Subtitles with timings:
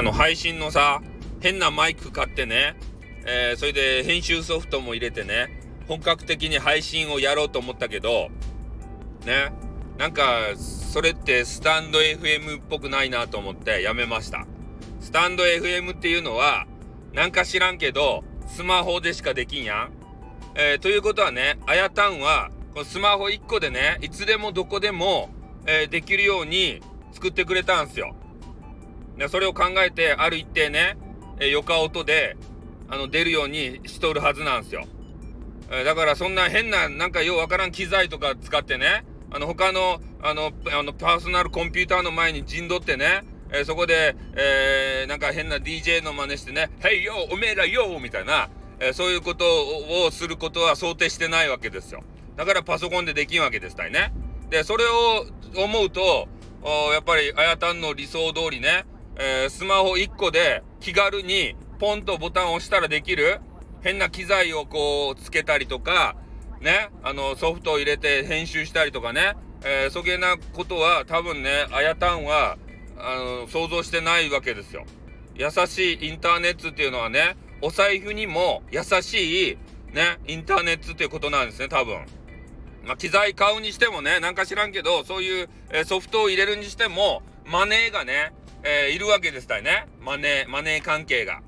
[0.00, 1.02] あの配信のさ
[1.40, 2.74] 変なマイク買ってね、
[3.26, 8.30] えー、それで編集ソフトも入れてね本格的に配信をやろうと思ったけど
[9.26, 9.52] ね
[9.98, 14.46] なんかそれってスタンド FM っぽくないなと思ってやめました。
[15.00, 16.66] スタンド FM っていうのは
[17.12, 19.92] なんか知らんけどスマホでしかできんやん、
[20.54, 25.28] えー、ということはねあやたんはこのスマホ1個でねいつでもどこでも、
[25.66, 26.80] えー、できるように
[27.12, 28.14] 作ってくれたんすよ。
[29.20, 30.96] でそれを考えてある一定ね、
[31.40, 32.38] え、よか音で
[32.88, 34.86] あの出るようにしとるはずなんですよ、
[35.70, 48.48] え、だからそんな変ななんかようわからん機材とか使ってねあの他のあのあのパーソナルコンピューターの前に陣取ってねえ、そこで、えー、なんか変な DJ の真似してね、ヘイヨーおめえらよみたいな、
[48.78, 49.44] えー、そういうこと
[50.06, 52.04] をすることは想定してないわけですよ。
[52.36, 54.12] だからパソコンでできんわけですたいね。
[54.50, 55.26] で、それを
[55.64, 56.28] 思うと、
[56.92, 58.84] やっぱりあやたんの理想通りね、
[59.22, 63.42] えー、スマホ1個で気軽にポンとボタンを押したらできる
[63.82, 66.16] 変な機材をこうつけたりとか、
[66.62, 72.56] ね、あのソフトを入れて編集したりとかね、えー、そげなことは多分ね、あやたんは
[72.96, 74.86] あの想像してないわけですよ。
[75.34, 79.58] 優しいインターネットっていうのはね、お財布にも優しい
[79.92, 82.06] ね、インターネットっていうことなんですね、多分。
[82.86, 88.32] まあ、機材買うにしてもね、なんか知らんけど、そういう、えー、ソフトを入れるにしても、マネーがね、
[88.62, 89.88] えー、いるわけですたいね。
[90.00, 91.40] マネー、マネー関係が。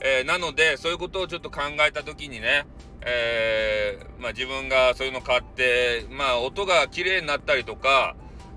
[0.00, 2.66] えー、なので、そういうことをちょっと考えたときにね、
[3.04, 8.14] えまあ、自分がそういうの買って、まあ、音が綺麗になったりとか、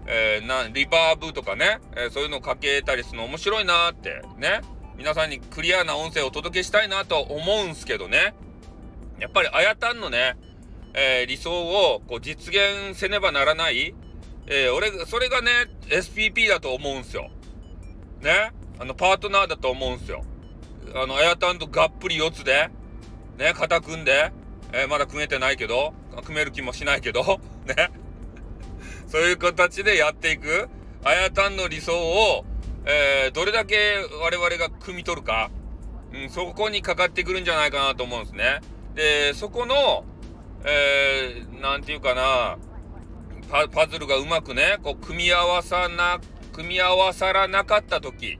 [0.07, 4.61] えー、な、リバーブとかね、えー、そういうのをかけたりするの面白いなってね、
[4.97, 8.35] 皆さんにクリアな音声をお届けしたいなと思うんすけどね、
[9.19, 10.37] やっぱりあやたんのね、
[10.93, 13.95] えー、理想をこう実現せねばならない、
[14.47, 15.51] え俺、それがね、
[15.87, 17.31] SPP だと思うんすよ。
[18.25, 20.23] ね、あの、パートナーだと思うんすよ。
[20.95, 22.71] あの、あやたんとがっぷり四つで、
[23.37, 24.33] ね、肩組んで、
[24.73, 25.93] えまだ組めてないけど、
[26.23, 27.91] 組める気もしないけど、 ね。
[29.07, 30.67] そういう形でやっていく、
[31.03, 32.45] あやたんの理想を、
[32.85, 35.51] えー、どれだけ我々が汲み取るか、
[36.11, 38.61] うん、そこにかかってくるんじゃないかなと思うんですね。
[38.95, 40.03] で、そこの、
[40.65, 42.57] えー、なんていうかな、
[43.51, 46.19] パパズルがうまくね、こう、組み合わさな、
[46.55, 48.39] 組み合わさらなかった時、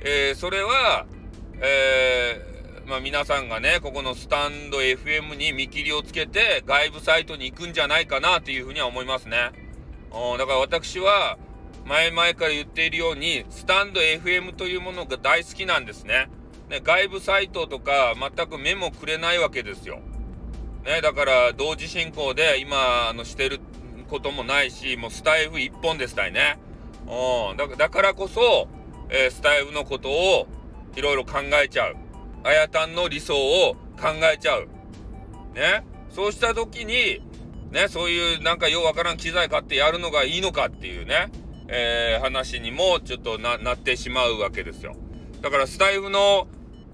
[0.00, 1.04] えー、それは、
[1.60, 9.52] えー、まあ、皆さんがね、ここのスタンド FM に見切りをつけて、外部サイトに行くんじゃないかなっていうふうには思いますね。
[10.38, 11.38] だから私は
[11.84, 16.30] 前々から言っているようにスタンド FM というものが大好きなんですね。
[16.70, 20.00] ね外部サイトとか全く目もくれないわけですよ。
[20.84, 23.60] ね、だから同時進行で今あのしてる
[24.08, 26.58] こともないしもうスタイフ一本ですたいね。
[27.10, 28.68] うんだだからこそ、
[29.08, 30.46] えー、スタイフのことを
[30.96, 31.96] いろいろ考えちゃう。
[32.44, 34.68] あやたんの理想を考えちゃう。
[35.54, 35.84] ね。
[36.10, 37.20] そうした時に
[37.70, 41.30] ね、そういうなんかようわからん機材買ってやるのがいいのかっていうね、
[41.68, 44.96] えー、話にもちょっとなってしまうわけですよ。
[45.40, 46.48] だからスタイフの、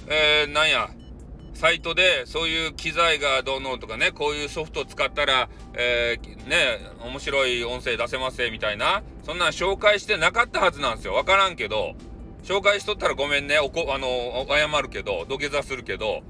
[0.06, 0.91] えー、なんや、
[1.54, 11.14] サイトでそういう機材がどうのとかね、こういうソフト使ったら、えー、ね、面白い音声出せますみたいな、そんなん紹介してなかったはずなんですよ。
[11.14, 11.97] わからんけど、
[12.44, 16.22] 紹介しとったらごめんね、おこ、あの、謝るけど、土下座するけど、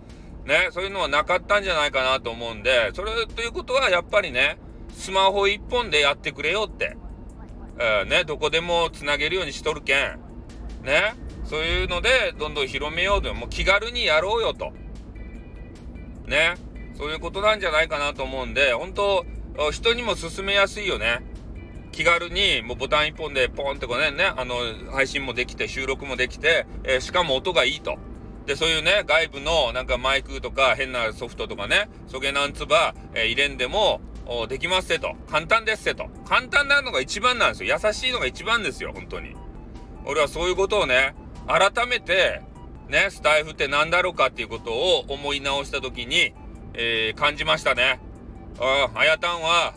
[0.47, 4.56] ね、そういうのはなかったんじゃないかなと思うんで、それということはやっぱりね、
[4.95, 6.97] スマホ一本でやってくれよって、
[7.79, 10.19] えー、ね、どこでもつなげるようにしとるけん、
[10.83, 14.73] ね、そういうのでどんどん広めようと、もう気軽にやろうよと。
[16.27, 16.55] ね、
[16.97, 19.27] そういうことなんじゃないかなと思うんで、本当
[19.71, 21.36] 人にも勧めやすいよね。
[21.97, 24.57] 気軽にもうボタン一本でポンってこうね、ね、あの、
[24.93, 27.97] 配信もできて、収録もできて、えー、しかも音がいいと。
[28.45, 34.03] で、そういうね、外部のなんかマイクとか変なソフトとかね、そげなんつば、えー、入れんでも、
[34.51, 35.15] できますせと。
[35.31, 36.09] 簡単ですせと。
[36.27, 37.79] 簡単なのが一番なんですよ。
[37.82, 39.35] 優しいのが一番ですよ、本当に。
[40.05, 41.15] 俺はそういうことをね、
[41.47, 42.43] 改めて、
[42.91, 46.35] ね、スタイフって何だろうかっていうことを思い直した時に、
[46.75, 48.00] えー、感じましたね。
[48.61, 49.73] ああ、あやたんは、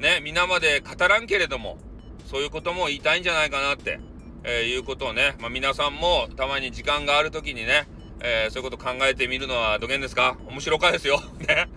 [0.00, 1.76] ね、皆まで語らんけれども、
[2.24, 4.00] そういうことも言いたいんじゃないかなって、
[4.44, 7.86] えー、いうことをね、まあ、皆さんもたまに時間がある時にね、
[8.20, 10.36] えー、そういうこと考えてみるのはどげんですか？
[10.48, 11.20] 面白かですよ。
[11.46, 11.68] ね。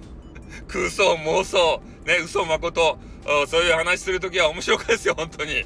[0.68, 2.98] 空想、妄想、ね、嘘、誠、
[3.48, 5.66] そういう話するときは面白かですよ、本当に。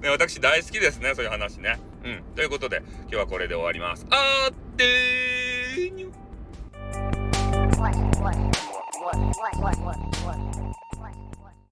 [0.00, 1.78] ね、私大好きですね、そういう話ね。
[2.04, 2.22] うん。
[2.34, 4.04] ということで、今日はこれで終わります。
[4.10, 6.12] あってーにゅ。